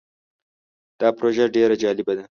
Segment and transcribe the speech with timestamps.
[0.99, 2.23] دا پروژه ډیر جالبه ده.